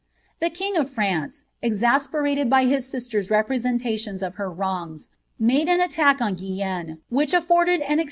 [0.39, 5.79] The king of France, exasperated by his sister's repre ■eolations of her wrongs, made an
[5.79, 7.99] attack on Guienne, which afforded an ■ Rjrmer.